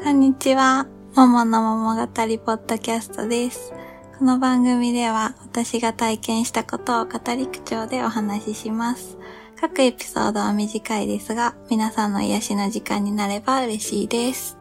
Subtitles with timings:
[0.00, 0.86] こんにちは。
[1.16, 3.72] ももの桃語りポッドキャストです。
[4.16, 9.18] この番組では私が体験したことを語り口調でお話しします。
[9.60, 14.56] 各エピソードは短いですが、皆さんの癒しの時間になれば嬉しいです。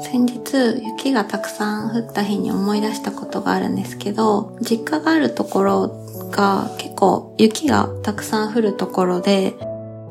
[0.00, 6.03] 先日雪がたくさん降った日に思い出したことがあるんですけど実家があるところ
[6.34, 9.54] が結構雪がたくさん降るところで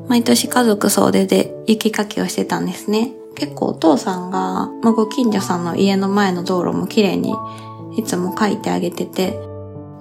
[0.08, 3.12] 毎年家族総出で雪かきをしてたんですね。
[3.36, 7.34] 結構お父さんが、まあ、ご近所さんの家の前の道路も綺麗に
[7.96, 9.38] いつも書いてあげてて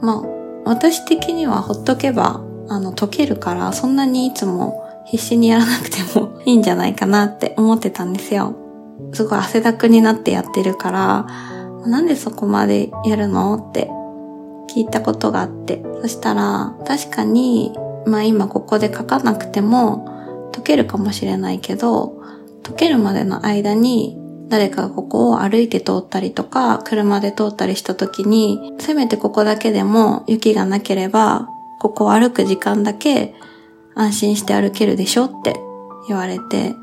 [0.01, 0.23] まあ
[0.65, 8.55] 私的にはほっとけばあの溶けるからそんなにいつも必死にやらなくてもいいんじゃないかなって思ってたんですよ。
[9.13, 11.25] すごい汗だくになってやってるから、
[11.85, 13.89] なんでそこまでやるのって
[14.69, 15.83] 聞いたことがあって。
[16.01, 17.73] そしたら、確かに、
[18.05, 22.21] まあ今ここで書かなくても溶けるかもしれないけど、
[22.63, 24.17] 溶けるまでの間に
[24.49, 31.47] 誰かがここを歩いて通ったりとか、車で通ったりした時に、せめてここだけでも雪がなければ、
[31.79, 33.33] ここを歩く時間だけ
[33.95, 35.55] 安心して歩けるでしょって
[36.07, 36.75] 言われて、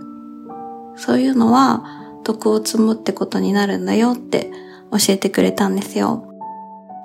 [0.97, 1.85] そういうのは、
[2.25, 4.51] 徳を積むってことになるんだよって
[4.91, 6.30] 教えてくれたんですよ。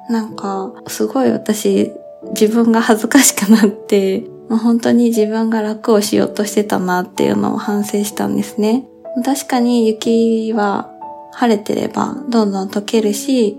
[0.09, 1.92] なんか、すごい私、
[2.30, 8.86] 自分が恥ずかしくなって、まあ本当に自分が楽をしようとしてたなっていうのを反省したんですね。
[9.23, 10.92] 確かに雪は
[11.31, 13.58] 晴れてればどんどん溶けるし、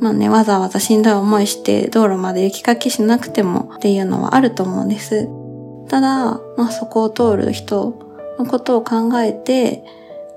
[0.00, 5.28] まあね、わざわざしんどい思いして道路まで雪かきしなくてもっていうのはあると思うんです。
[5.88, 7.98] ただ、まあそこを通る人
[8.38, 9.84] のことを考えて、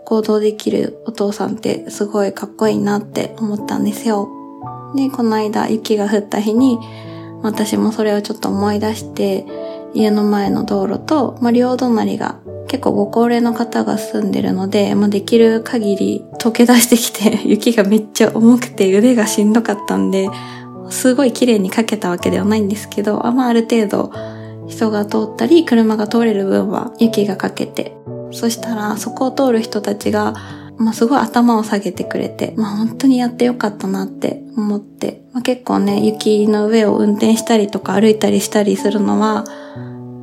[0.06, 4.39] 行動できるお父さんってすごいかっこいいなって思ったんですよ。
[4.96, 6.80] で、この間雪が降った日に
[7.42, 9.46] 私もそれをちょっと思い出して
[9.94, 20.30] 家の前の道路と、まあ、両隣が結構ご高齢の方が住んでるので、まあ、できる限り溶け出してきて 雪がめっちゃ重くて腕がしんどかったんで、
[20.90, 24.12] すごい綺麗にかけたわけではないんですけど、あまあ、ある程度
[24.68, 27.96] 人が通ったり車が通れる分は雪がかけて。
[28.32, 30.36] そしたら、そこを通る人たちが、
[30.80, 39.44] まあ、すごい頭を下げてくれて、まあ、本当にやってよかったなって思って、まあ、結構ね、雪の上を運転したりとか歩いたりしたりするのは、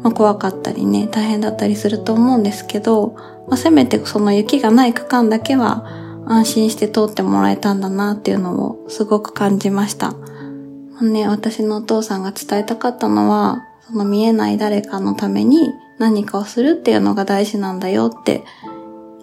[0.02, 3.14] まあ、怖かったりね、大変だったりすると思うんですけど、
[3.48, 5.86] まあ、せめてその雪がない区間だけは
[6.26, 10.12] 安心して通ってもらえたんだなっていうのをすごく感じました。
[10.12, 18.42] まあ、ね、私のお父さんが伝えたかったのは、その見えない誰かのために何かをするっていうのが大事なんだよって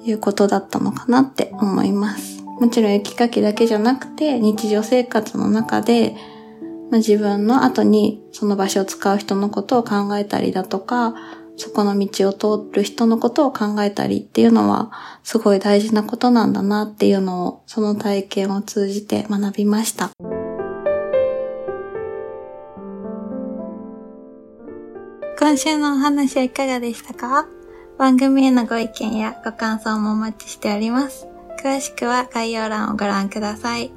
[0.06, 2.44] いうことだったのかなって思います。
[2.44, 6.16] もちろん雪かきだけじゃなくて日常生活の中で、
[6.92, 11.16] まあ、自分の後にその場所を使う人のことを考えたりだとか、
[11.56, 14.92] そこの道を通る人のことを考えたりっていうのは
[15.24, 20.12] すごい大事なことなんだなっていうのをその体験を通じて学びました。
[25.40, 27.48] 今週のお話はいかがでしたか？
[27.98, 31.28] 番組へのご意見やご感想もお待ちしております。
[31.64, 33.92] 詳しくは概要欄をご覧ください。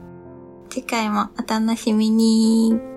[0.68, 2.95] 次回もお楽しみに。